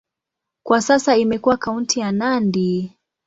Kwa 0.65 0.81
sasa 0.81 1.17
imekuwa 1.17 1.57
kaunti 1.57 1.99
ya 1.99 2.11
Nandi. 2.11 2.95